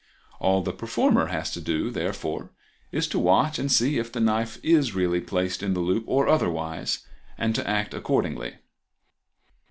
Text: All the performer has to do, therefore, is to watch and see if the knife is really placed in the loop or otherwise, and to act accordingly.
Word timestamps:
All 0.39 0.63
the 0.63 0.73
performer 0.73 1.27
has 1.27 1.51
to 1.51 1.61
do, 1.61 1.91
therefore, 1.91 2.49
is 2.91 3.07
to 3.09 3.19
watch 3.19 3.59
and 3.59 3.71
see 3.71 3.99
if 3.99 4.11
the 4.11 4.19
knife 4.19 4.57
is 4.65 4.95
really 4.95 5.21
placed 5.21 5.61
in 5.61 5.75
the 5.75 5.79
loop 5.79 6.05
or 6.07 6.27
otherwise, 6.27 7.05
and 7.37 7.53
to 7.53 7.69
act 7.69 7.93
accordingly. 7.93 8.55